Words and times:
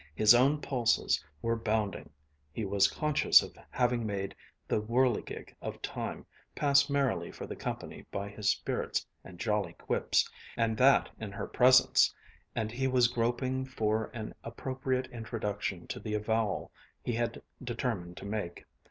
His 0.15 0.33
own 0.33 0.61
pulses 0.61 1.23
were 1.43 1.55
bounding. 1.55 2.09
He 2.51 2.65
was 2.65 2.87
conscious 2.87 3.43
of 3.43 3.55
having 3.69 4.03
made 4.03 4.33
the 4.67 4.81
whirligig 4.81 5.53
of 5.61 5.79
time 5.83 6.25
pass 6.55 6.89
merrily 6.89 7.31
for 7.31 7.45
the 7.45 7.55
company 7.55 8.07
by 8.09 8.29
his 8.29 8.49
spirits 8.49 9.05
and 9.23 9.37
jolly 9.37 9.73
quips, 9.73 10.27
and 10.57 10.75
that 10.77 11.09
in 11.19 11.31
her 11.31 11.45
presence, 11.45 12.11
and 12.55 12.71
he 12.71 12.87
was 12.87 13.09
groping 13.09 13.63
for 13.63 14.05
an 14.11 14.33
appropriate 14.43 15.05
introduction 15.11 15.85
to 15.89 15.99
the 15.99 16.15
avowal 16.15 16.71
he 17.03 17.13
had 17.13 17.39
determined 17.63 18.17
to 18.17 18.25
make. 18.25 18.65